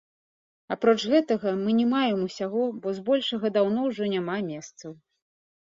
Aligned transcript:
Апроч 0.75 0.95
гэтага, 1.15 1.53
мы 1.63 1.75
не 1.81 1.87
маем 1.93 2.19
усяго, 2.29 2.63
бо 2.85 2.97
збольшага 3.01 3.47
даўно 3.61 3.79
ўжо 3.91 4.13
няма 4.17 4.37
месцаў. 4.53 4.91